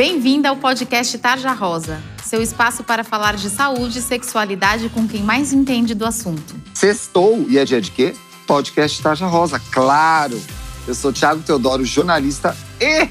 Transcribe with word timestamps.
Bem-vinda 0.00 0.48
ao 0.48 0.56
podcast 0.56 1.18
Tarja 1.18 1.52
Rosa, 1.52 2.02
seu 2.24 2.40
espaço 2.40 2.82
para 2.82 3.04
falar 3.04 3.36
de 3.36 3.50
saúde 3.50 3.98
e 3.98 4.00
sexualidade 4.00 4.88
com 4.88 5.06
quem 5.06 5.22
mais 5.22 5.52
entende 5.52 5.94
do 5.94 6.06
assunto. 6.06 6.54
Sextou 6.72 7.44
e 7.50 7.58
é 7.58 7.66
dia 7.66 7.82
de 7.82 7.90
quê? 7.90 8.14
Podcast 8.46 9.02
Tarja 9.02 9.26
Rosa, 9.26 9.60
claro! 9.70 10.40
Eu 10.88 10.94
sou 10.94 11.12
Thiago 11.12 11.42
Teodoro, 11.42 11.84
jornalista 11.84 12.56
e 12.80 13.10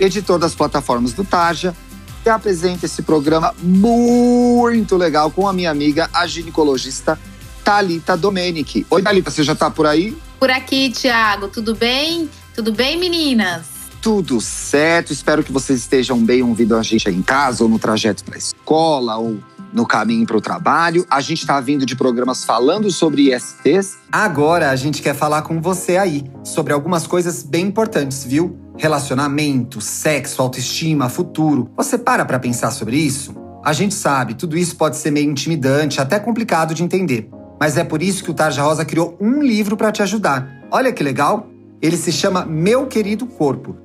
editor 0.00 0.36
das 0.36 0.52
plataformas 0.52 1.12
do 1.12 1.22
Tarja, 1.22 1.76
e 2.24 2.28
apresento 2.28 2.86
esse 2.86 3.02
programa 3.02 3.54
muito 3.62 4.96
legal 4.96 5.30
com 5.30 5.46
a 5.46 5.52
minha 5.52 5.70
amiga, 5.70 6.10
a 6.12 6.26
ginecologista 6.26 7.16
Talita 7.62 8.16
Domenici. 8.16 8.84
Oi, 8.90 9.00
Talita, 9.00 9.30
você 9.30 9.44
já 9.44 9.54
tá 9.54 9.70
por 9.70 9.86
aí? 9.86 10.18
Por 10.40 10.50
aqui, 10.50 10.90
Thiago, 10.90 11.46
tudo 11.46 11.72
bem? 11.76 12.28
Tudo 12.52 12.72
bem, 12.72 12.98
meninas? 12.98 13.75
Tudo 14.06 14.40
certo. 14.40 15.12
Espero 15.12 15.42
que 15.42 15.50
vocês 15.50 15.80
estejam 15.80 16.24
bem 16.24 16.40
ouvindo 16.40 16.76
a 16.76 16.82
gente 16.84 17.08
aí 17.08 17.16
em 17.16 17.22
casa, 17.22 17.64
ou 17.64 17.68
no 17.68 17.76
trajeto 17.76 18.22
para 18.22 18.36
a 18.36 18.38
escola, 18.38 19.16
ou 19.16 19.38
no 19.72 19.84
caminho 19.84 20.24
para 20.24 20.36
o 20.36 20.40
trabalho. 20.40 21.04
A 21.10 21.20
gente 21.20 21.40
está 21.40 21.58
vindo 21.58 21.84
de 21.84 21.96
programas 21.96 22.44
falando 22.44 22.88
sobre 22.92 23.34
ISTs. 23.34 23.96
Agora 24.12 24.70
a 24.70 24.76
gente 24.76 25.02
quer 25.02 25.12
falar 25.12 25.42
com 25.42 25.60
você 25.60 25.96
aí 25.96 26.22
sobre 26.44 26.72
algumas 26.72 27.04
coisas 27.04 27.42
bem 27.42 27.66
importantes, 27.66 28.22
viu? 28.22 28.56
Relacionamento, 28.78 29.80
sexo, 29.80 30.40
autoestima, 30.40 31.08
futuro. 31.08 31.68
Você 31.76 31.98
para 31.98 32.24
para 32.24 32.38
pensar 32.38 32.70
sobre 32.70 32.96
isso? 32.96 33.34
A 33.64 33.72
gente 33.72 33.94
sabe, 33.94 34.34
tudo 34.34 34.56
isso 34.56 34.76
pode 34.76 34.98
ser 34.98 35.10
meio 35.10 35.28
intimidante, 35.28 36.00
até 36.00 36.20
complicado 36.20 36.74
de 36.74 36.84
entender. 36.84 37.28
Mas 37.58 37.76
é 37.76 37.82
por 37.82 38.00
isso 38.00 38.22
que 38.22 38.30
o 38.30 38.34
Tarja 38.34 38.62
Rosa 38.62 38.84
criou 38.84 39.16
um 39.20 39.42
livro 39.42 39.76
para 39.76 39.90
te 39.90 40.00
ajudar. 40.00 40.48
Olha 40.70 40.92
que 40.92 41.02
legal! 41.02 41.48
Ele 41.82 41.96
se 41.96 42.12
chama 42.12 42.46
Meu 42.46 42.86
Querido 42.86 43.26
Corpo 43.26 43.84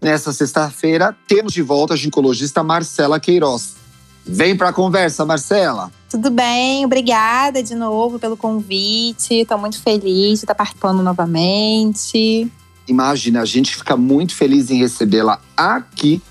Nessa 0.00 0.32
sexta-feira, 0.32 1.16
temos 1.26 1.52
de 1.52 1.60
volta 1.60 1.94
a 1.94 1.96
ginecologista 1.96 2.62
Marcela 2.62 3.18
Queiroz. 3.18 3.76
Vem 4.24 4.56
para 4.56 4.68
a 4.68 4.72
conversa, 4.72 5.24
Marcela. 5.24 5.90
Tudo 6.08 6.30
bem, 6.30 6.84
obrigada 6.84 7.62
de 7.62 7.74
novo 7.74 8.18
pelo 8.18 8.36
convite. 8.36 9.34
Estou 9.34 9.58
muito 9.58 9.82
feliz 9.82 10.38
de 10.38 10.44
estar 10.44 10.54
participando 10.54 11.02
novamente. 11.02 12.50
Imagina, 12.86 13.40
a 13.40 13.44
gente 13.44 13.74
fica 13.74 13.96
muito 13.96 14.34
feliz 14.34 14.70
em 14.70 14.78
recebê-la 14.78 15.40
aqui. 15.56 16.22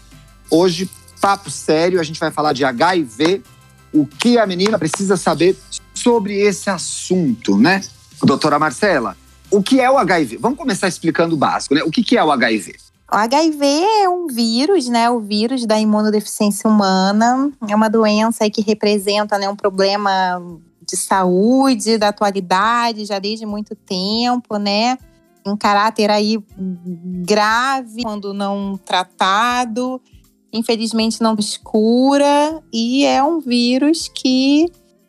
Hoje, 0.50 0.90
papo 1.20 1.52
sério, 1.52 2.00
a 2.00 2.04
gente 2.04 2.20
vai 2.20 2.32
falar 2.32 2.54
de 2.54 2.64
HIV, 2.64 3.42
o 3.94 4.06
que 4.06 4.38
a 4.38 4.48
menina 4.48 4.80
precisa 4.80 5.18
saber 5.18 5.58
sobre 5.94 6.40
esse 6.40 6.70
assunto, 6.70 7.58
né? 7.58 7.82
Doutora 8.24 8.58
Marcela, 8.58 9.18
o 9.52 9.62
que 9.62 9.80
é 9.82 9.90
o 9.90 9.98
HIV? 9.98 10.38
Vamos 10.38 10.58
começar 10.58 10.88
explicando 10.88 11.36
o 11.36 11.38
básico, 11.38 11.76
né? 11.76 11.82
O 11.84 11.92
que 11.92 12.18
é 12.18 12.24
o 12.24 12.32
HIV? 12.32 12.76
O 13.12 13.16
HIV 13.16 13.66
é 14.04 14.10
um 14.10 14.28
vírus, 14.28 14.88
né? 14.90 15.10
O 15.10 15.20
vírus 15.20 15.66
da 15.66 15.80
imunodeficiência 15.80 16.70
humana. 16.70 17.52
É 17.70 17.76
uma 17.76 17.90
doença 17.90 18.50
que 18.50 18.62
representa 18.62 19.38
né, 19.38 19.48
um 19.48 19.56
problema 19.56 20.42
de 20.86 20.98
saúde 20.98 21.98
da 21.98 22.10
atualidade 22.10 23.06
já 23.06 23.20
desde 23.20 23.46
muito 23.46 23.76
tempo, 23.76 24.58
né? 24.58 24.98
Um 25.46 25.56
caráter 25.56 26.10
aí 26.10 26.38
grave 27.26 28.04
quando 28.04 28.34
não 28.34 28.78
tratado, 28.86 30.02
infelizmente 30.52 31.22
não 31.22 31.36
escura 31.40 32.62
e 32.74 33.06
é 33.06 33.24
um 33.24 33.40
vírus 33.40 34.10
que 34.14 34.66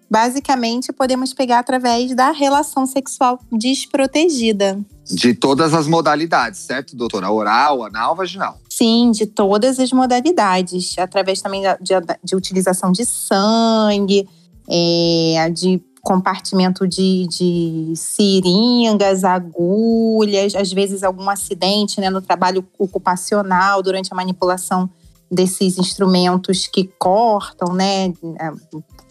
basicamente 0.08 0.92
podemos 0.92 1.34
pegar 1.34 1.58
através 1.58 2.14
da 2.14 2.30
relação 2.30 2.86
sexual 2.86 3.40
desprotegida. 3.50 4.78
De 5.10 5.32
todas 5.34 5.72
as 5.72 5.86
modalidades, 5.86 6.60
certo, 6.60 6.94
doutora? 6.94 7.30
Oral, 7.30 7.84
anal, 7.84 8.14
vaginal? 8.14 8.58
Sim, 8.68 9.10
de 9.10 9.26
todas 9.26 9.78
as 9.78 9.90
modalidades. 9.90 10.98
Através 10.98 11.40
também 11.40 11.62
de, 11.80 11.94
de 12.22 12.36
utilização 12.36 12.92
de 12.92 13.04
sangue, 13.04 14.28
é, 14.68 15.50
de 15.50 15.82
compartimento 16.02 16.86
de, 16.86 17.26
de, 17.26 17.92
seringas, 17.96 19.24
agulhas, 19.24 20.54
às 20.54 20.72
vezes 20.72 21.02
algum 21.02 21.28
acidente 21.28 22.00
né, 22.00 22.08
no 22.08 22.22
trabalho 22.22 22.64
ocupacional 22.78 23.82
durante 23.82 24.12
a 24.12 24.16
manipulação 24.16 24.88
desses 25.30 25.76
instrumentos 25.76 26.66
que 26.66 26.84
cortam, 26.98 27.74
né, 27.74 28.06
é, 28.40 28.52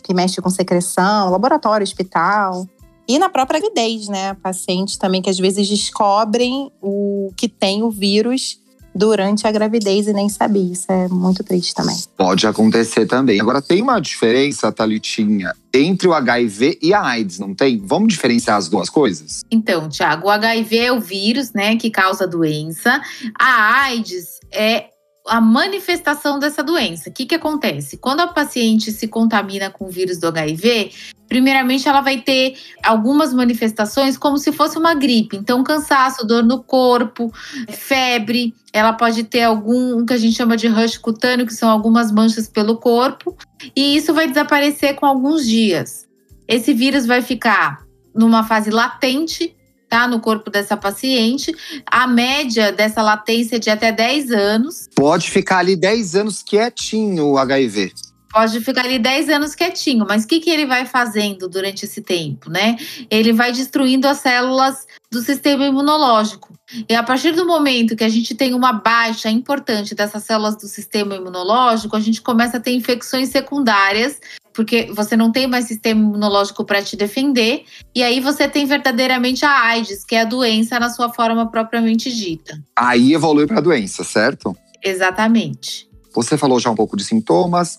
que 0.04 0.14
mexe 0.14 0.42
com 0.42 0.50
secreção, 0.50 1.30
laboratório, 1.30 1.84
hospital. 1.84 2.68
E 3.08 3.18
na 3.18 3.30
própria 3.30 3.60
gravidez, 3.60 4.08
né? 4.08 4.34
Pacientes 4.36 4.98
também 4.98 5.22
que 5.22 5.30
às 5.30 5.38
vezes 5.38 5.68
descobrem 5.68 6.72
o 6.82 7.32
que 7.36 7.48
tem 7.48 7.84
o 7.84 7.90
vírus 7.90 8.60
durante 8.98 9.46
a 9.48 9.52
gravidez 9.52 10.08
e 10.08 10.14
nem 10.14 10.28
sabia. 10.28 10.74
Isso 10.74 10.92
é 10.92 11.08
muito 11.08 11.44
triste 11.44 11.74
também. 11.74 11.96
Pode 12.18 12.48
acontecer 12.48 13.06
também. 13.06 13.40
Agora, 13.40 13.62
tem 13.62 13.82
uma 13.82 14.00
diferença, 14.00 14.72
Thalitinha, 14.72 15.54
entre 15.74 16.08
o 16.08 16.14
HIV 16.14 16.80
e 16.82 16.94
a 16.94 17.02
AIDS, 17.06 17.38
não 17.38 17.54
tem? 17.54 17.78
Vamos 17.78 18.10
diferenciar 18.10 18.58
as 18.58 18.68
duas 18.68 18.90
coisas? 18.90 19.46
Então, 19.52 19.88
Tiago, 19.88 20.28
o 20.28 20.32
HIV 20.32 20.78
é 20.78 20.92
o 20.92 21.00
vírus, 21.00 21.54
né, 21.54 21.76
que 21.76 21.92
causa 21.92 22.24
a 22.24 22.28
doença. 22.28 23.00
A 23.40 23.84
AIDS 23.84 24.40
é 24.52 24.86
a 25.28 25.42
manifestação 25.42 26.40
dessa 26.40 26.64
doença. 26.64 27.10
O 27.10 27.14
que, 27.14 27.26
que 27.26 27.36
acontece? 27.36 27.98
Quando 27.98 28.22
a 28.22 28.28
paciente 28.28 28.92
se 28.92 29.08
contamina 29.08 29.70
com 29.70 29.86
o 29.86 29.90
vírus 29.90 30.18
do 30.18 30.28
HIV, 30.28 30.92
primeiramente 31.28 31.88
ela 31.88 32.02
vai 32.02 32.22
ter 32.22 32.58
algumas 32.84 33.34
manifestações 33.34 34.18
como 34.18 34.38
se 34.38 34.52
fosse 34.52 34.78
uma 34.78 34.94
gripe. 34.94 35.36
Então, 35.36 35.64
cansaço, 35.64 36.26
dor 36.26 36.44
no 36.44 36.64
corpo, 36.64 37.32
febre, 37.70 38.54
ela 38.72 38.94
pode 38.94 39.24
ter 39.24 39.44
algum 39.44 40.06
que 40.06 40.14
a 40.14 40.18
gente 40.18 40.36
chama 40.36 40.56
de 40.56 40.68
rush 40.68 40.98
cutâneo, 40.98 41.46
que 41.46 41.54
são 41.54 41.70
algumas 41.70 42.12
manchas 42.12 42.48
pelo 42.48 42.78
corpo, 42.78 43.36
e 43.76 43.98
isso 43.98 44.14
vai 44.14 44.28
desaparecer 44.28 44.96
com 44.96 45.06
alguns 45.06 45.46
dias. 45.46 46.08
Esse 46.48 46.74
vírus 46.74 47.06
vai 47.06 47.22
ficar 47.22 47.86
numa 48.16 48.44
fase 48.44 48.70
latente 48.70 49.57
tá, 49.90 50.08
no 50.08 50.20
corpo 50.20 50.50
dessa 50.50 50.78
paciente. 50.78 51.56
A 51.86 52.08
média 52.08 52.72
dessa 52.72 53.02
latência 53.02 53.58
é 53.58 53.60
de 53.60 53.70
até 53.70 53.92
10 53.92 54.32
anos. 54.32 54.90
Pode 54.96 55.30
ficar 55.30 55.60
ali 55.60 55.76
10 55.76 56.16
anos 56.16 56.44
quietinho 56.44 57.26
o 57.28 57.38
HIV. 57.38 57.94
Pode 58.30 58.60
ficar 58.60 58.86
ali 58.86 59.00
10 59.00 59.30
anos 59.30 59.56
quietinho, 59.56 60.06
mas 60.08 60.24
o 60.24 60.28
que, 60.28 60.40
que 60.40 60.50
ele 60.50 60.66
vai 60.66 60.86
fazendo 60.86 61.48
durante 61.48 61.86
esse 61.86 62.02
tempo, 62.02 62.50
né? 62.50 62.76
Ele 63.10 63.32
vai 63.32 63.52
destruindo 63.52 64.08
as 64.08 64.18
células 64.18 64.86
do 65.10 65.22
sistema 65.22 65.66
imunológico. 65.66 66.54
E 66.90 66.94
a 66.94 67.02
partir 67.02 67.32
do 67.32 67.48
momento 67.48 67.96
que 67.96 68.04
a 68.04 68.10
gente 68.10 68.36
tem 68.36 68.54
uma 68.54 68.74
baixa 68.74 69.30
importante 69.30 69.96
dessas 69.96 70.24
células 70.24 70.58
do 70.58 70.68
sistema 70.68 71.16
imunológico, 71.16 71.96
a 71.96 72.00
gente 72.00 72.22
começa 72.22 72.58
a 72.58 72.60
ter 72.60 72.72
infecções 72.72 73.30
secundárias 73.30 74.20
porque 74.58 74.92
você 74.92 75.16
não 75.16 75.32
tem 75.32 75.46
mais 75.46 75.66
sistema 75.66 76.02
imunológico 76.02 76.66
para 76.66 76.82
te 76.82 76.98
defender, 76.98 77.64
e 77.94 78.02
aí 78.02 78.20
você 78.20 78.48
tem 78.48 78.66
verdadeiramente 78.66 79.46
a 79.46 79.52
AIDS, 79.52 80.04
que 80.04 80.16
é 80.16 80.22
a 80.22 80.26
doença 80.26 80.80
na 80.80 80.90
sua 80.90 81.14
forma 81.14 81.46
propriamente 81.52 82.12
dita. 82.12 82.60
Aí 82.76 83.14
evolui 83.14 83.46
para 83.46 83.60
a 83.60 83.62
doença, 83.62 84.04
certo? 84.04 84.58
Exatamente. 84.84 85.88
Você 86.12 86.40
falou 86.40 86.60
já 86.60 86.72
um 86.72 86.76
pouco 86.76 86.98
de 86.98 87.04
sintomas, 87.04 87.78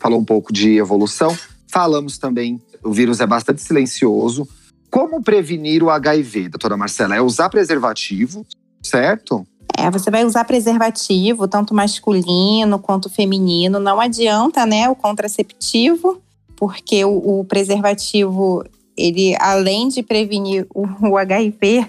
falou 0.00 0.18
um 0.18 0.24
pouco 0.24 0.52
de 0.52 0.76
evolução, 0.76 1.38
falamos 1.68 2.18
também, 2.18 2.60
o 2.82 2.90
vírus 2.90 3.20
é 3.20 3.26
bastante 3.26 3.62
silencioso. 3.62 4.48
Como 4.90 5.22
prevenir 5.22 5.80
o 5.80 5.90
HIV, 5.90 6.48
doutora 6.48 6.76
Marcela? 6.76 7.14
É 7.14 7.20
usar 7.20 7.48
preservativo, 7.50 8.44
certo? 8.82 9.46
É, 9.76 9.90
você 9.90 10.10
vai 10.10 10.24
usar 10.24 10.44
preservativo, 10.44 11.46
tanto 11.46 11.74
masculino 11.74 12.78
quanto 12.78 13.10
feminino. 13.10 13.78
Não 13.78 14.00
adianta, 14.00 14.64
né, 14.64 14.88
o 14.88 14.96
contraceptivo. 14.96 16.20
porque 16.56 17.04
o, 17.04 17.40
o 17.40 17.44
preservativo, 17.44 18.64
ele 18.96 19.36
além 19.38 19.88
de 19.88 20.02
prevenir 20.02 20.66
o, 20.74 20.86
o 21.10 21.18
HIV, 21.18 21.86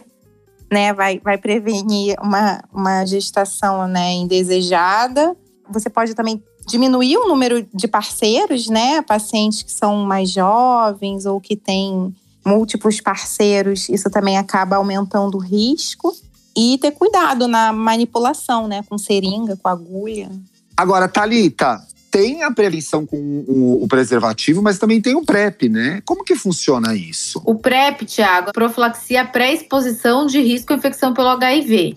né, 0.70 0.92
vai, 0.92 1.20
vai 1.20 1.38
prevenir 1.38 2.18
uma, 2.22 2.62
uma 2.74 3.06
gestação 3.06 3.88
né, 3.88 4.14
indesejada. 4.14 5.34
Você 5.70 5.90
pode 5.90 6.14
também 6.14 6.44
diminuir 6.68 7.18
o 7.18 7.28
número 7.30 7.66
de 7.74 7.88
parceiros, 7.88 8.68
né? 8.68 9.02
Pacientes 9.02 9.64
que 9.64 9.72
são 9.72 10.04
mais 10.04 10.30
jovens 10.30 11.26
ou 11.26 11.40
que 11.40 11.56
têm 11.56 12.14
múltiplos 12.46 13.02
parceiros, 13.02 13.90
isso 13.90 14.10
também 14.10 14.38
acaba 14.38 14.76
aumentando 14.76 15.36
o 15.36 15.42
risco. 15.42 16.14
E 16.58 16.80
ter 16.80 16.92
cuidado 16.92 17.48
na 17.48 17.72
manipulação, 17.72 18.68
né? 18.68 18.82
Com 18.90 18.98
seringa, 18.98 19.56
com 19.56 19.70
agulha. 19.70 20.32
Agora, 20.76 21.08
Thalita, 21.08 21.80
tem 22.10 22.42
a 22.42 22.52
prevenção 22.52 23.06
com 23.06 23.16
o, 23.48 23.84
o, 23.84 23.88
preservativo, 23.88 24.62
mas 24.62 24.80
também 24.80 25.00
tem 25.00 25.16
o 25.16 25.24
PrEP, 25.24 25.70
né? 25.70 26.02
Como 26.04 26.24
que 26.24 26.36
funciona 26.36 26.96
isso? 26.96 27.40
O 27.46 27.54
PrEP, 27.54 28.06
Tiago, 28.06 28.52
profilaxia 28.52 29.24
pré-exposição 29.24 30.26
de 30.26 30.42
risco 30.42 30.74
à 30.74 30.76
infecção 30.76 31.14
pelo 31.14 31.30
HIV. 31.30 31.96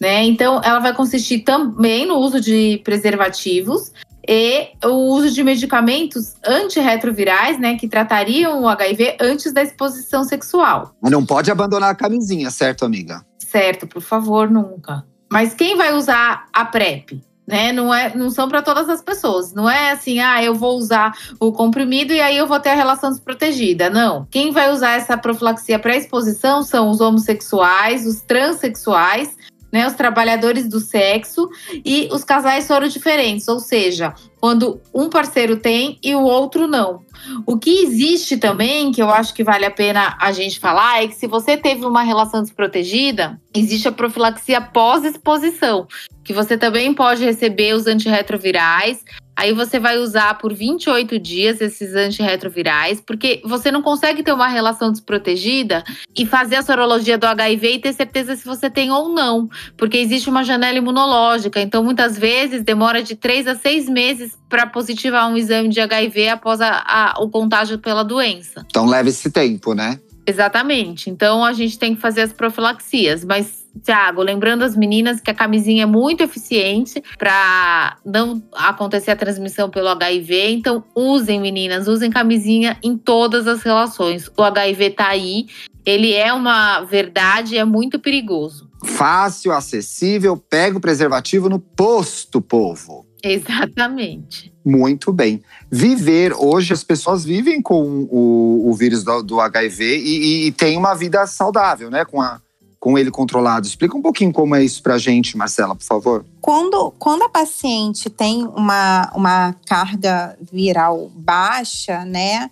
Né? 0.00 0.24
Então, 0.24 0.60
ela 0.64 0.78
vai 0.78 0.94
consistir 0.94 1.40
também 1.40 2.06
no 2.06 2.16
uso 2.16 2.40
de 2.40 2.80
preservativos 2.84 3.92
e 4.26 4.68
o 4.84 5.14
uso 5.14 5.30
de 5.30 5.42
medicamentos 5.42 6.34
antirretrovirais, 6.46 7.58
né, 7.58 7.76
que 7.76 7.88
tratariam 7.88 8.62
o 8.62 8.68
HIV 8.68 9.16
antes 9.20 9.52
da 9.52 9.62
exposição 9.62 10.22
sexual. 10.22 10.94
Mas 11.00 11.10
não 11.10 11.24
pode 11.24 11.50
abandonar 11.50 11.90
a 11.90 11.94
camisinha, 11.94 12.50
certo, 12.50 12.84
amiga? 12.84 13.24
Certo, 13.48 13.86
por 13.86 14.02
favor, 14.02 14.50
nunca. 14.50 15.06
Mas 15.30 15.54
quem 15.54 15.74
vai 15.74 15.94
usar 15.94 16.48
a 16.52 16.66
PrEP? 16.66 17.22
Né? 17.46 17.72
Não, 17.72 17.94
é, 17.94 18.14
não 18.14 18.28
são 18.28 18.46
para 18.46 18.60
todas 18.60 18.90
as 18.90 19.00
pessoas. 19.00 19.54
Não 19.54 19.70
é 19.70 19.92
assim, 19.92 20.20
ah, 20.20 20.44
eu 20.44 20.54
vou 20.54 20.76
usar 20.76 21.16
o 21.40 21.50
comprimido 21.50 22.12
e 22.12 22.20
aí 22.20 22.36
eu 22.36 22.46
vou 22.46 22.60
ter 22.60 22.68
a 22.68 22.74
relação 22.74 23.08
desprotegida. 23.08 23.88
Não. 23.88 24.26
Quem 24.30 24.52
vai 24.52 24.70
usar 24.70 24.96
essa 24.96 25.16
profilaxia 25.16 25.78
pré-exposição 25.78 26.62
são 26.62 26.90
os 26.90 27.00
homossexuais, 27.00 28.06
os 28.06 28.20
transexuais, 28.20 29.34
né, 29.72 29.86
os 29.86 29.94
trabalhadores 29.94 30.68
do 30.68 30.80
sexo 30.80 31.48
e 31.84 32.08
os 32.12 32.24
casais 32.24 32.66
foram 32.66 32.88
diferentes, 32.88 33.46
ou 33.48 33.60
seja, 33.60 34.14
quando 34.40 34.80
um 34.94 35.08
parceiro 35.08 35.56
tem 35.56 35.98
e 36.02 36.14
o 36.14 36.22
outro 36.22 36.66
não. 36.66 37.00
O 37.44 37.58
que 37.58 37.82
existe 37.82 38.36
também, 38.36 38.92
que 38.92 39.02
eu 39.02 39.10
acho 39.10 39.34
que 39.34 39.44
vale 39.44 39.66
a 39.66 39.70
pena 39.70 40.16
a 40.20 40.32
gente 40.32 40.58
falar, 40.58 41.02
é 41.02 41.08
que 41.08 41.14
se 41.14 41.26
você 41.26 41.56
teve 41.56 41.84
uma 41.84 42.02
relação 42.02 42.42
desprotegida, 42.42 43.40
existe 43.54 43.88
a 43.88 43.92
profilaxia 43.92 44.60
pós-exposição, 44.60 45.86
que 46.24 46.32
você 46.32 46.56
também 46.56 46.94
pode 46.94 47.24
receber 47.24 47.74
os 47.74 47.86
antirretrovirais 47.86 49.04
Aí 49.38 49.52
você 49.52 49.78
vai 49.78 49.96
usar 49.98 50.36
por 50.36 50.52
28 50.52 51.16
dias 51.16 51.60
esses 51.60 51.94
antirretrovirais, 51.94 53.00
porque 53.00 53.40
você 53.44 53.70
não 53.70 53.80
consegue 53.80 54.20
ter 54.20 54.32
uma 54.32 54.48
relação 54.48 54.90
desprotegida 54.90 55.84
e 56.16 56.26
fazer 56.26 56.56
a 56.56 56.62
sorologia 56.62 57.16
do 57.16 57.24
HIV 57.24 57.74
e 57.74 57.78
ter 57.78 57.92
certeza 57.92 58.34
se 58.34 58.44
você 58.44 58.68
tem 58.68 58.90
ou 58.90 59.08
não, 59.08 59.48
porque 59.76 59.96
existe 59.96 60.28
uma 60.28 60.42
janela 60.42 60.76
imunológica. 60.76 61.60
Então, 61.60 61.84
muitas 61.84 62.18
vezes, 62.18 62.64
demora 62.64 63.00
de 63.00 63.14
3 63.14 63.46
a 63.46 63.54
6 63.54 63.88
meses 63.88 64.36
para 64.48 64.66
positivar 64.66 65.30
um 65.30 65.36
exame 65.36 65.68
de 65.68 65.80
HIV 65.80 66.30
após 66.30 66.60
a, 66.60 66.82
a, 66.84 67.22
o 67.22 67.30
contágio 67.30 67.78
pela 67.78 68.02
doença. 68.02 68.66
Então, 68.68 68.86
leva 68.86 69.08
esse 69.08 69.30
tempo, 69.30 69.72
né? 69.72 70.00
Exatamente. 70.26 71.10
Então, 71.10 71.44
a 71.44 71.52
gente 71.52 71.78
tem 71.78 71.94
que 71.94 72.00
fazer 72.00 72.22
as 72.22 72.32
profilaxias, 72.32 73.24
mas 73.24 73.67
Tiago, 73.82 74.22
lembrando 74.22 74.62
as 74.62 74.76
meninas 74.76 75.20
que 75.20 75.30
a 75.30 75.34
camisinha 75.34 75.84
é 75.84 75.86
muito 75.86 76.22
eficiente 76.22 77.02
para 77.16 77.96
não 78.04 78.42
acontecer 78.52 79.10
a 79.10 79.16
transmissão 79.16 79.70
pelo 79.70 79.88
HIV. 79.88 80.50
Então, 80.50 80.84
usem, 80.94 81.40
meninas, 81.40 81.88
usem 81.88 82.10
camisinha 82.10 82.78
em 82.82 82.96
todas 82.96 83.46
as 83.46 83.62
relações. 83.62 84.30
O 84.36 84.42
HIV 84.42 84.90
tá 84.90 85.08
aí, 85.08 85.46
ele 85.84 86.12
é 86.12 86.32
uma 86.32 86.80
verdade, 86.82 87.56
é 87.56 87.64
muito 87.64 87.98
perigoso. 87.98 88.68
Fácil, 88.84 89.52
acessível, 89.52 90.36
pega 90.36 90.76
o 90.78 90.80
preservativo 90.80 91.48
no 91.48 91.58
posto, 91.58 92.40
povo. 92.40 93.06
Exatamente. 93.22 94.52
Muito 94.64 95.12
bem. 95.12 95.42
Viver, 95.70 96.32
hoje 96.34 96.72
as 96.72 96.84
pessoas 96.84 97.24
vivem 97.24 97.60
com 97.60 98.06
o, 98.10 98.70
o 98.70 98.74
vírus 98.74 99.02
do, 99.02 99.22
do 99.22 99.40
HIV 99.40 99.84
e, 99.84 99.98
e, 99.98 100.46
e 100.46 100.52
têm 100.52 100.76
uma 100.76 100.94
vida 100.94 101.26
saudável, 101.26 101.90
né? 101.90 102.04
Com 102.04 102.20
a 102.20 102.40
com 102.80 102.96
ele 102.96 103.10
controlado. 103.10 103.66
Explica 103.66 103.96
um 103.96 104.02
pouquinho 104.02 104.32
como 104.32 104.54
é 104.54 104.62
isso 104.62 104.82
para 104.82 104.98
gente, 104.98 105.36
Marcela, 105.36 105.74
por 105.74 105.84
favor. 105.84 106.24
Quando, 106.40 106.92
quando 106.98 107.22
a 107.22 107.28
paciente 107.28 108.08
tem 108.08 108.46
uma, 108.46 109.10
uma 109.14 109.54
carga 109.66 110.38
viral 110.52 111.10
baixa, 111.14 112.04
né? 112.04 112.50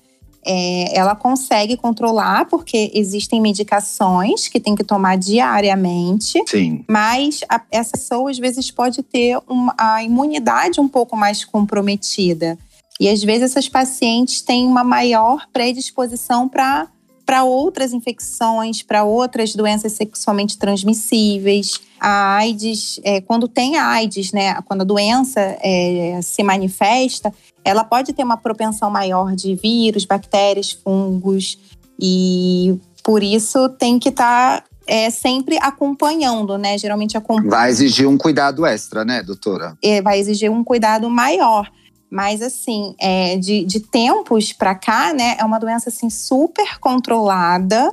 É, 0.49 0.97
ela 0.97 1.17
consegue 1.17 1.77
controlar, 1.77 2.45
porque 2.45 2.93
existem 2.95 3.41
medicações 3.41 4.47
que 4.47 4.61
tem 4.61 4.77
que 4.77 4.85
tomar 4.85 5.17
diariamente. 5.17 6.41
Sim. 6.47 6.85
Mas 6.89 7.41
a, 7.49 7.61
essa 7.69 7.93
pessoa, 7.93 8.31
às 8.31 8.39
vezes, 8.39 8.71
pode 8.71 9.03
ter 9.03 9.41
uma, 9.49 9.75
a 9.77 10.05
imunidade 10.05 10.81
um 10.81 10.87
pouco 10.87 11.17
mais 11.17 11.45
comprometida. 11.45 12.57
E 13.01 13.09
às 13.09 13.23
vezes 13.23 13.51
essas 13.51 13.69
pacientes 13.69 14.41
têm 14.41 14.67
uma 14.67 14.83
maior 14.83 15.47
predisposição 15.53 16.49
para 16.49 16.89
para 17.27 17.43
outras 17.43 17.93
infecções, 17.93 18.83
para 18.83 19.03
outras 19.03 19.53
doenças 19.53 19.93
sexualmente 19.93 20.57
transmissíveis. 20.57 21.81
A 21.99 22.37
AIDS, 22.37 23.01
é, 23.03 23.21
quando 23.21 23.49
tem 23.49 23.77
a 23.77 23.89
AIDS, 23.89 24.31
né, 24.31 24.55
quando 24.63 24.83
a 24.83 24.85
doença 24.85 25.41
é, 25.61 26.21
se 26.23 26.45
manifesta, 26.45 27.35
ela 27.65 27.83
pode 27.83 28.13
ter 28.13 28.23
uma 28.23 28.37
propensão 28.37 28.89
maior 28.89 29.35
de 29.35 29.57
vírus, 29.57 30.05
bactérias, 30.05 30.71
fungos, 30.71 31.59
e 32.01 32.79
por 33.03 33.23
isso 33.23 33.69
tem 33.71 33.99
que 33.99 34.11
estar 34.11 34.61
tá, 34.61 34.67
é, 34.87 35.11
sempre 35.11 35.59
acompanhando, 35.61 36.57
né? 36.57 36.79
Geralmente 36.79 37.17
acompanhando. 37.17 37.51
Vai 37.51 37.71
exigir 37.71 38.07
um 38.09 38.17
cuidado 38.17 38.65
extra, 38.65 39.05
né, 39.05 39.23
doutora? 39.23 39.77
É, 39.83 40.01
vai 40.01 40.21
exigir 40.21 40.51
um 40.51 40.63
cuidado 40.63 41.11
maior. 41.11 41.69
Mas, 42.11 42.41
assim, 42.43 42.95
é, 42.99 43.37
de, 43.37 43.65
de 43.65 43.81
tempos 43.81 44.53
para 44.53 44.75
cá, 44.75 45.13
né, 45.13 45.37
é 45.39 45.45
uma 45.45 45.59
doença 45.59 45.89
assim, 45.89 46.09
super 46.09 46.79
controlada 46.79 47.93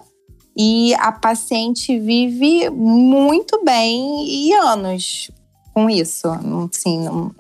e 0.56 0.94
a 0.95 1.12
paciente 1.12 2.00
vive 2.00 2.69
muito 2.69 3.63
bem 3.63 4.25
e 4.27 4.54
anos 4.54 5.31
com 5.74 5.89
isso. 5.89 6.27
Assim, 6.71 7.00
não, 7.00 7.31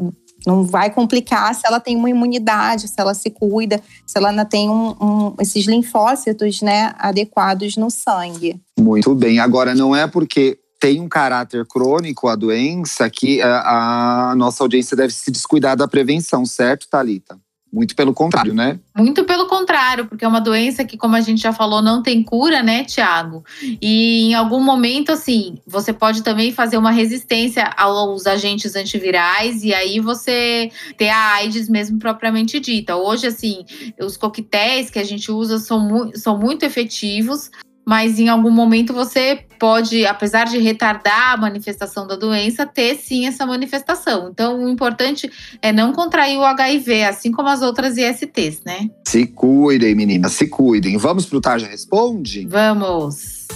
não 0.45 0.63
vai 0.63 0.89
complicar 0.89 1.53
se 1.53 1.65
ela 1.65 1.79
tem 1.79 1.95
uma 1.95 2.09
imunidade, 2.09 2.87
se 2.87 2.95
ela 2.97 3.13
se 3.13 3.29
cuida, 3.29 3.81
se 4.05 4.17
ela 4.17 4.29
ainda 4.29 4.45
tem 4.45 4.69
um, 4.69 4.89
um, 4.99 5.35
esses 5.39 5.65
linfócitos 5.65 6.61
né, 6.61 6.93
adequados 6.97 7.77
no 7.77 7.89
sangue. 7.89 8.59
Muito 8.77 9.13
bem. 9.13 9.39
Agora, 9.39 9.75
não 9.75 9.95
é 9.95 10.07
porque 10.07 10.57
tem 10.83 10.99
um 10.99 11.07
caráter 11.07 11.65
crônico 11.65 12.27
a 12.27 12.35
doença 12.35 13.09
que 13.09 13.41
a, 13.41 14.31
a 14.31 14.35
nossa 14.35 14.61
audiência 14.61 14.97
deve 14.97 15.13
se 15.13 15.31
descuidar 15.31 15.77
da 15.77 15.87
prevenção, 15.87 16.45
certo, 16.45 16.89
Talita? 16.89 17.39
Muito 17.71 17.95
pelo 17.95 18.13
contrário, 18.13 18.53
né? 18.53 18.77
Muito 18.95 19.23
pelo 19.23 19.47
contrário, 19.47 20.05
porque 20.07 20.25
é 20.25 20.27
uma 20.27 20.41
doença 20.41 20.83
que, 20.83 20.97
como 20.97 21.15
a 21.15 21.21
gente 21.21 21.41
já 21.41 21.53
falou, 21.53 21.81
não 21.81 22.03
tem 22.03 22.21
cura, 22.21 22.61
né, 22.61 22.83
Tiago? 22.83 23.45
E 23.81 24.23
em 24.25 24.33
algum 24.33 24.61
momento, 24.61 25.13
assim, 25.13 25.57
você 25.65 25.93
pode 25.93 26.21
também 26.21 26.51
fazer 26.51 26.75
uma 26.75 26.91
resistência 26.91 27.63
aos 27.77 28.27
agentes 28.27 28.75
antivirais 28.75 29.63
e 29.63 29.73
aí 29.73 30.01
você 30.01 30.69
ter 30.97 31.09
a 31.09 31.35
AIDS 31.35 31.69
mesmo 31.69 31.97
propriamente 31.97 32.59
dita. 32.59 32.97
Hoje, 32.97 33.27
assim, 33.27 33.65
os 34.01 34.17
coquetéis 34.17 34.89
que 34.89 34.99
a 34.99 35.03
gente 35.05 35.31
usa 35.31 35.59
são, 35.59 35.79
mu 35.79 36.11
são 36.13 36.37
muito 36.37 36.63
efetivos 36.63 37.49
mas 37.85 38.19
em 38.19 38.29
algum 38.29 38.51
momento 38.51 38.93
você 38.93 39.39
pode, 39.59 40.05
apesar 40.05 40.45
de 40.45 40.57
retardar 40.57 41.33
a 41.33 41.37
manifestação 41.37 42.05
da 42.07 42.15
doença, 42.15 42.65
ter 42.65 42.95
sim 42.95 43.27
essa 43.27 43.45
manifestação. 43.45 44.29
Então, 44.31 44.63
o 44.63 44.69
importante 44.69 45.31
é 45.61 45.71
não 45.71 45.93
contrair 45.93 46.37
o 46.37 46.43
HIV, 46.43 47.03
assim 47.03 47.31
como 47.31 47.49
as 47.49 47.61
outras 47.61 47.97
ISTs, 47.97 48.61
né? 48.65 48.89
Se 49.07 49.25
cuidem, 49.25 49.95
meninas, 49.95 50.33
se 50.33 50.47
cuidem. 50.47 50.97
Vamos 50.97 51.25
pro 51.25 51.41
Tarja 51.41 51.67
Responde? 51.67 52.45
Vamos! 52.47 53.47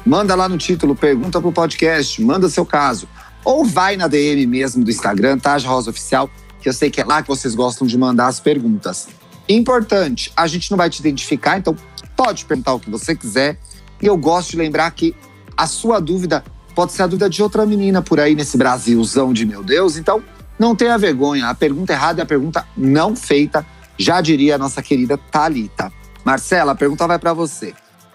Manda 0.04 0.34
lá 0.34 0.48
no 0.48 0.58
título, 0.58 0.96
pergunta 0.96 1.40
para 1.40 1.48
o 1.48 1.52
podcast, 1.52 2.20
manda 2.22 2.48
seu 2.48 2.64
caso. 2.64 3.06
Ou 3.44 3.64
vai 3.64 3.96
na 3.96 4.08
DM 4.08 4.46
mesmo 4.46 4.84
do 4.84 4.90
Instagram, 4.90 5.38
Taja 5.38 5.68
Rosa 5.68 5.90
Oficial, 5.90 6.28
que 6.60 6.68
eu 6.68 6.72
sei 6.72 6.90
que 6.90 7.00
é 7.00 7.04
lá 7.04 7.22
que 7.22 7.28
vocês 7.28 7.54
gostam 7.54 7.86
de 7.86 7.96
mandar 7.96 8.26
as 8.26 8.40
perguntas. 8.40 9.08
Importante, 9.48 10.32
a 10.36 10.46
gente 10.46 10.70
não 10.70 10.78
vai 10.78 10.88
te 10.88 11.00
identificar, 11.00 11.58
então 11.58 11.76
pode 12.16 12.44
perguntar 12.44 12.74
o 12.74 12.80
que 12.80 12.90
você 12.90 13.14
quiser. 13.14 13.58
E 14.00 14.06
eu 14.06 14.16
gosto 14.16 14.50
de 14.50 14.56
lembrar 14.56 14.90
que 14.92 15.14
a 15.56 15.66
sua 15.66 16.00
dúvida 16.00 16.44
pode 16.74 16.92
ser 16.92 17.02
a 17.02 17.06
dúvida 17.06 17.28
de 17.28 17.42
outra 17.42 17.66
menina 17.66 18.00
por 18.00 18.20
aí 18.20 18.34
nesse 18.34 18.56
Brasilzão 18.56 19.32
de 19.32 19.44
meu 19.44 19.62
Deus. 19.62 19.96
Então, 19.96 20.22
Não 20.58 20.76
tenha 20.76 20.98
vergonha. 20.98 21.48
A 21.48 21.54
pergunta 21.54 21.94
errada 21.94 22.20
é 22.20 22.22
a 22.22 22.26
pergunta 22.26 22.66
não 22.76 23.16
feita, 23.16 23.66
já 24.00 24.20
diria 24.20 24.54
a 24.54 24.58
nossa 24.58 24.82
querida 24.82 25.18
Talita. 25.18 25.92
Marcela, 26.24 26.72
a 26.72 26.74
pergunta 26.74 27.06
vai 27.06 27.18
para 27.18 27.34
você. 27.34 27.74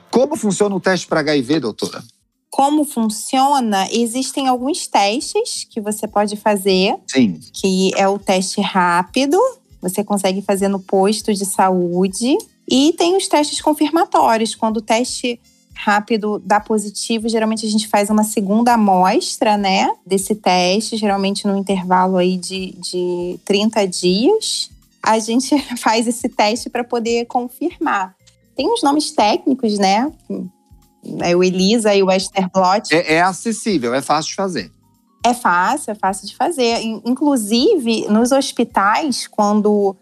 Como 0.09 0.35
funciona 0.35 0.75
o 0.75 0.79
teste 0.79 1.07
para 1.07 1.19
HIV, 1.19 1.59
doutora? 1.59 2.03
Como 2.49 2.85
funciona? 2.85 3.87
Existem 3.91 4.47
alguns 4.47 4.87
testes 4.87 5.67
que 5.69 5.79
você 5.79 6.07
pode 6.07 6.37
fazer. 6.37 6.95
Sim. 7.07 7.39
Que 7.53 7.91
é 7.95 8.07
o 8.07 8.17
teste 8.17 8.61
rápido. 8.61 9.37
Você 9.81 10.03
consegue 10.03 10.41
fazer 10.41 10.69
no 10.69 10.79
posto 10.79 11.33
de 11.33 11.45
saúde. 11.45 12.35
E 12.67 12.93
tem 12.93 13.15
os 13.15 13.27
testes 13.27 13.61
confirmatórios. 13.61 14.55
Quando 14.55 14.77
o 14.77 14.81
teste 14.81 15.39
rápido 15.75 16.41
dá 16.43 16.59
positivo, 16.59 17.27
geralmente 17.27 17.65
a 17.65 17.69
gente 17.69 17.87
faz 17.87 18.09
uma 18.09 18.23
segunda 18.23 18.73
amostra, 18.73 19.57
né, 19.57 19.91
desse 20.05 20.33
teste, 20.33 20.95
geralmente 20.95 21.45
no 21.45 21.57
intervalo 21.57 22.15
aí 22.15 22.37
de, 22.37 22.73
de 22.79 23.37
30 23.43 23.85
dias. 23.85 24.71
A 25.05 25.19
gente 25.19 25.57
faz 25.77 26.07
esse 26.07 26.27
teste 26.27 26.69
para 26.69 26.83
poder 26.83 27.25
confirmar. 27.25 28.15
Tem 28.55 28.67
uns 28.67 28.81
nomes 28.81 29.11
técnicos, 29.11 29.77
né? 29.77 30.11
É 31.21 31.35
o 31.35 31.43
Elisa 31.43 31.93
e 31.93 32.01
o 32.01 32.11
Esther 32.11 32.49
Blot. 32.51 32.93
É, 32.93 33.15
é 33.15 33.21
acessível, 33.21 33.93
é 33.93 34.01
fácil 34.01 34.29
de 34.29 34.35
fazer. 34.35 34.71
É 35.23 35.33
fácil, 35.33 35.91
é 35.91 35.95
fácil 35.95 36.27
de 36.27 36.35
fazer. 36.35 36.81
Inclusive, 37.05 38.07
nos 38.09 38.31
hospitais, 38.31 39.27
quando 39.27 39.95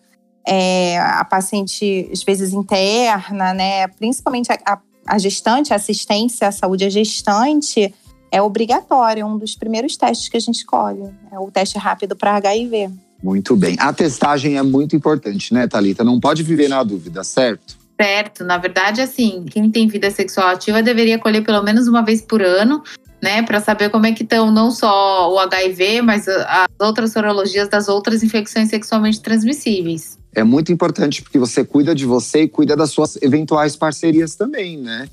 é, 0.45 0.99
a 0.99 1.23
paciente, 1.25 2.09
às 2.11 2.23
vezes, 2.23 2.53
interna, 2.53 3.53
né? 3.53 3.87
Principalmente 3.87 4.51
a, 4.51 4.79
a 5.07 5.17
gestante, 5.17 5.73
a 5.73 5.77
assistência 5.77 6.47
à 6.47 6.51
saúde 6.51 6.85
à 6.85 6.89
gestante, 6.89 7.93
é 8.31 8.41
obrigatório, 8.41 9.21
é 9.21 9.25
um 9.25 9.37
dos 9.37 9.55
primeiros 9.55 9.95
testes 9.95 10.27
que 10.27 10.37
a 10.37 10.39
gente 10.39 10.55
escolhe. 10.55 11.09
É 11.31 11.39
o 11.39 11.51
teste 11.51 11.77
rápido 11.77 12.15
para 12.15 12.35
HIV. 12.35 12.89
Muito 13.23 13.55
bem. 13.55 13.77
A 13.79 13.93
testagem 13.93 14.57
é 14.57 14.61
muito 14.61 14.95
importante, 14.95 15.53
né, 15.53 15.65
Thalita? 15.65 16.03
Não 16.03 16.19
pode 16.19 16.43
viver 16.43 16.67
na 16.67 16.83
dúvida, 16.83 17.23
certo? 17.23 17.77
Certo. 17.99 18.43
Na 18.43 18.57
verdade, 18.57 18.99
assim, 18.99 19.45
quem 19.49 19.71
tem 19.71 19.87
vida 19.87 20.11
sexual 20.11 20.49
ativa 20.49 20.83
deveria 20.83 21.17
colher 21.17 21.41
pelo 21.41 21.63
menos 21.63 21.87
uma 21.87 22.03
vez 22.03 22.21
por 22.21 22.41
ano, 22.41 22.83
né, 23.21 23.41
para 23.43 23.61
saber 23.61 23.89
como 23.89 24.05
é 24.05 24.11
que 24.11 24.23
estão 24.23 24.51
não 24.51 24.69
só 24.71 25.31
o 25.31 25.39
HIV, 25.39 26.01
mas 26.01 26.27
as 26.27 26.67
outras 26.81 27.13
sorologias 27.13 27.69
das 27.69 27.87
outras 27.87 28.21
infecções 28.21 28.67
sexualmente 28.67 29.21
transmissíveis. 29.21 30.17
É 30.35 30.43
muito 30.43 30.73
importante 30.73 31.21
porque 31.21 31.39
você 31.39 31.63
cuida 31.63 31.95
de 31.95 32.05
você 32.05 32.41
e 32.41 32.47
cuida 32.49 32.75
das 32.75 32.89
suas 32.89 33.17
eventuais 33.21 33.77
parcerias 33.77 34.35
também, 34.35 34.77
né? 34.77 35.07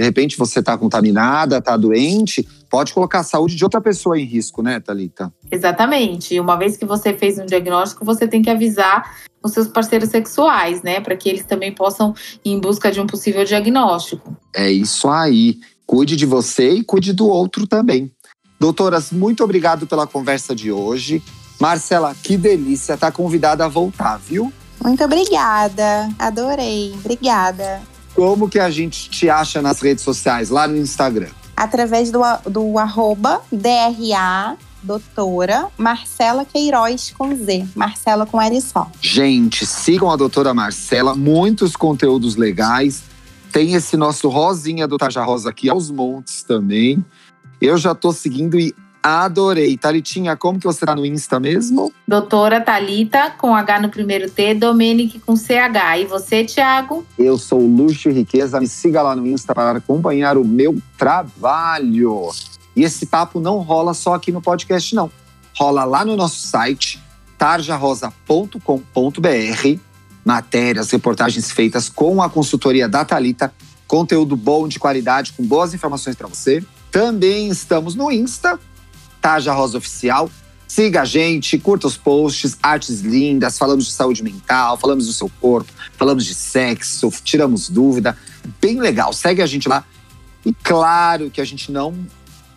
De 0.00 0.04
repente 0.04 0.38
você 0.38 0.60
está 0.60 0.78
contaminada, 0.78 1.58
está 1.58 1.76
doente, 1.76 2.48
pode 2.70 2.94
colocar 2.94 3.18
a 3.18 3.22
saúde 3.22 3.54
de 3.54 3.62
outra 3.62 3.82
pessoa 3.82 4.18
em 4.18 4.24
risco, 4.24 4.62
né, 4.62 4.80
Thalita? 4.80 5.30
Exatamente. 5.50 6.40
Uma 6.40 6.56
vez 6.56 6.74
que 6.74 6.86
você 6.86 7.12
fez 7.12 7.38
um 7.38 7.44
diagnóstico, 7.44 8.02
você 8.02 8.26
tem 8.26 8.40
que 8.40 8.48
avisar 8.48 9.14
os 9.42 9.52
seus 9.52 9.68
parceiros 9.68 10.08
sexuais, 10.08 10.82
né, 10.82 11.02
para 11.02 11.14
que 11.14 11.28
eles 11.28 11.44
também 11.44 11.70
possam 11.70 12.14
ir 12.42 12.50
em 12.52 12.58
busca 12.58 12.90
de 12.90 12.98
um 12.98 13.06
possível 13.06 13.44
diagnóstico. 13.44 14.34
É 14.56 14.72
isso 14.72 15.06
aí. 15.06 15.58
Cuide 15.84 16.16
de 16.16 16.24
você 16.24 16.70
e 16.70 16.82
cuide 16.82 17.12
do 17.12 17.28
outro 17.28 17.66
também. 17.66 18.10
Doutoras, 18.58 19.12
muito 19.12 19.44
obrigado 19.44 19.86
pela 19.86 20.06
conversa 20.06 20.56
de 20.56 20.72
hoje. 20.72 21.22
Marcela, 21.60 22.16
que 22.22 22.38
delícia, 22.38 22.96
tá 22.96 23.12
convidada 23.12 23.66
a 23.66 23.68
voltar, 23.68 24.16
viu? 24.16 24.50
Muito 24.82 25.04
obrigada, 25.04 26.08
adorei, 26.18 26.94
obrigada. 26.94 27.82
Como 28.20 28.50
que 28.50 28.58
a 28.58 28.68
gente 28.68 29.08
te 29.08 29.30
acha 29.30 29.62
nas 29.62 29.80
redes 29.80 30.04
sociais, 30.04 30.50
lá 30.50 30.68
no 30.68 30.76
Instagram? 30.76 31.30
Através 31.56 32.10
do, 32.10 32.20
do 32.50 32.78
arroba 32.78 33.40
DRA 33.50 34.58
doutora 34.82 35.68
Marcela 35.78 36.44
Queiroz 36.44 37.14
com 37.16 37.34
Z, 37.34 37.66
Marcela 37.74 38.26
com 38.26 38.38
L 38.38 38.60
só. 38.60 38.92
Gente, 39.00 39.64
sigam 39.64 40.10
a 40.10 40.16
doutora 40.16 40.52
Marcela, 40.52 41.14
muitos 41.14 41.74
conteúdos 41.74 42.36
legais. 42.36 43.04
Tem 43.50 43.72
esse 43.72 43.96
nosso 43.96 44.28
Rosinha 44.28 44.86
do 44.86 44.98
Taja 44.98 45.24
Rosa 45.24 45.48
aqui 45.48 45.70
aos 45.70 45.90
montes 45.90 46.42
também. 46.42 47.02
Eu 47.58 47.78
já 47.78 47.94
tô 47.94 48.12
seguindo 48.12 48.60
e 48.60 48.74
adorei. 49.02 49.76
Talitinha, 49.76 50.36
como 50.36 50.58
que 50.58 50.66
você 50.66 50.84
tá 50.84 50.94
no 50.94 51.04
Insta 51.04 51.40
mesmo? 51.40 51.92
Doutora 52.06 52.60
Talita 52.60 53.30
com 53.30 53.54
H 53.54 53.80
no 53.80 53.88
primeiro 53.88 54.30
T, 54.30 54.54
Domenic 54.54 55.18
com 55.20 55.36
CH. 55.36 56.00
E 56.00 56.04
você, 56.04 56.44
Thiago? 56.44 57.06
Eu 57.18 57.38
sou 57.38 57.60
Luxo 57.60 58.10
e 58.10 58.12
Riqueza. 58.12 58.60
Me 58.60 58.68
siga 58.68 59.02
lá 59.02 59.16
no 59.16 59.26
Insta 59.26 59.54
para 59.54 59.78
acompanhar 59.78 60.36
o 60.36 60.44
meu 60.44 60.80
trabalho. 60.98 62.28
E 62.76 62.82
esse 62.82 63.06
papo 63.06 63.40
não 63.40 63.58
rola 63.58 63.94
só 63.94 64.14
aqui 64.14 64.30
no 64.30 64.40
podcast, 64.40 64.94
não. 64.94 65.10
Rola 65.56 65.84
lá 65.84 66.04
no 66.04 66.16
nosso 66.16 66.46
site, 66.46 67.02
tarjarosa.com.br. 67.36 69.80
Matérias, 70.24 70.90
reportagens 70.90 71.50
feitas 71.50 71.88
com 71.88 72.22
a 72.22 72.28
consultoria 72.28 72.88
da 72.88 73.04
Talita, 73.04 73.52
conteúdo 73.86 74.36
bom, 74.36 74.68
de 74.68 74.78
qualidade, 74.78 75.32
com 75.32 75.44
boas 75.44 75.74
informações 75.74 76.14
para 76.14 76.28
você. 76.28 76.62
Também 76.90 77.48
estamos 77.48 77.94
no 77.94 78.10
Insta, 78.10 78.58
Taja 79.20 79.52
Rosa 79.52 79.78
Oficial. 79.78 80.30
Siga 80.66 81.02
a 81.02 81.04
gente, 81.04 81.58
curta 81.58 81.88
os 81.88 81.96
posts, 81.96 82.56
artes 82.62 83.00
lindas, 83.00 83.58
falamos 83.58 83.86
de 83.86 83.92
saúde 83.92 84.22
mental, 84.22 84.76
falamos 84.76 85.06
do 85.06 85.12
seu 85.12 85.30
corpo, 85.40 85.72
falamos 85.96 86.24
de 86.24 86.32
sexo, 86.32 87.10
tiramos 87.24 87.68
dúvida. 87.68 88.16
Bem 88.60 88.80
legal, 88.80 89.12
segue 89.12 89.42
a 89.42 89.46
gente 89.46 89.68
lá. 89.68 89.84
E 90.46 90.52
claro 90.52 91.28
que 91.28 91.40
a 91.40 91.44
gente 91.44 91.72
não 91.72 91.94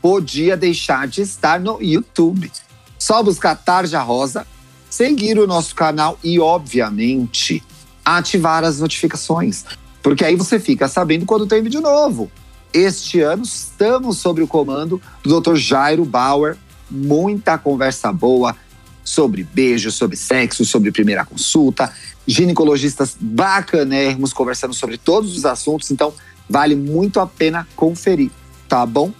podia 0.02 0.56
deixar 0.56 1.08
de 1.08 1.22
estar 1.22 1.60
no 1.60 1.82
YouTube. 1.82 2.52
Só 3.00 3.24
buscar 3.24 3.56
Tarja 3.56 4.02
Rosa, 4.02 4.46
seguir 4.90 5.40
o 5.40 5.48
nosso 5.48 5.74
canal 5.74 6.20
e, 6.24 6.40
obviamente, 6.40 7.64
ativar 8.06 8.64
as 8.64 8.80
notificações. 8.80 9.66
Porque 10.04 10.24
aí 10.24 10.36
você 10.36 10.60
fica 10.60 10.88
sabendo 10.88 11.26
quando 11.26 11.48
tem 11.48 11.64
vídeo 11.64 11.82
novo. 11.82 12.32
Este 12.74 13.22
ano 13.22 13.44
estamos 13.44 14.18
sob 14.18 14.42
o 14.42 14.48
comando 14.48 15.00
do 15.22 15.40
Dr. 15.40 15.56
Jairo 15.56 16.04
Bauer. 16.04 16.58
Muita 16.90 17.56
conversa 17.56 18.12
boa 18.12 18.56
sobre 19.04 19.44
beijo, 19.44 19.92
sobre 19.92 20.18
sexo, 20.18 20.66
sobre 20.66 20.92
primeira 20.92 21.24
consulta. 21.24 21.94
Ginecologistas 22.26 23.16
bacanérrimos 23.20 24.34
conversando 24.34 24.74
sobre 24.74 24.98
todos 24.98 25.38
os 25.38 25.46
assuntos. 25.46 25.92
Então, 25.92 26.16
vale 26.50 26.76
muito 26.76 27.20
a 27.20 27.28
pena 27.28 27.68
conferir, 27.76 28.32
tá 28.68 28.84
bom? 28.88 29.12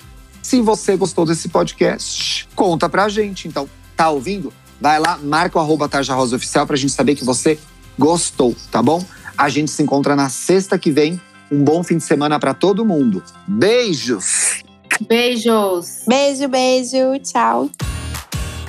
Se 0.42 0.60
você 0.60 0.98
gostou 0.98 1.24
desse 1.24 1.48
podcast, 1.48 2.50
conta 2.56 2.90
pra 2.90 3.08
gente. 3.08 3.48
Então, 3.48 3.70
tá 3.96 4.10
ouvindo? 4.10 4.52
Vai 4.82 5.00
lá, 5.00 5.20
marca 5.20 5.60
o 5.60 5.62
arroba 5.62 5.88
Tarja 5.88 6.16
Rosa 6.16 6.38
Oficial 6.38 6.66
pra 6.66 6.76
gente 6.76 6.92
saber 6.92 7.14
que 7.16 7.24
você 7.24 7.60
gostou, 8.00 8.56
tá 8.72 8.82
bom? 8.82 9.06
A 9.38 9.48
gente 9.48 9.70
se 9.70 9.84
encontra 9.84 10.16
na 10.16 10.28
sexta 10.28 10.80
que 10.80 10.90
vem. 10.90 11.22
Um 11.54 11.64
bom 11.64 11.84
fim 11.84 11.98
de 11.98 12.04
semana 12.04 12.40
para 12.40 12.56
todo 12.56 12.84
mundo. 12.84 13.22
Beijos! 13.48 14.64
Beijos! 15.08 16.02
Beijo, 16.08 16.48
beijo, 16.48 17.20
tchau. 17.20 17.70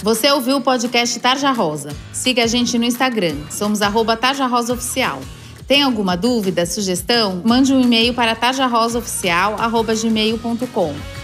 Você 0.02 0.30
ouviu 0.30 0.58
o 0.58 0.60
podcast 0.60 1.18
Tarja 1.18 1.50
Rosa? 1.50 1.96
Siga 2.12 2.44
a 2.44 2.46
gente 2.46 2.76
no 2.76 2.84
Instagram, 2.84 3.36
somos 3.50 3.80
arroba 3.80 4.18
Tarja 4.18 4.46
Rosa 4.46 4.74
Oficial. 4.74 5.18
Tem 5.66 5.82
alguma 5.82 6.14
dúvida, 6.14 6.66
sugestão? 6.66 7.40
Mande 7.42 7.72
um 7.72 7.80
e-mail 7.80 8.12
para 8.12 8.36
tarjarosaoficial.gmail.com 8.36 11.23